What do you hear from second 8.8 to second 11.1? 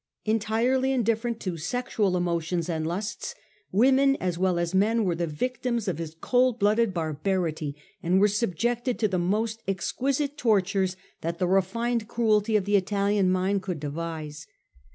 to the most exquisite tortures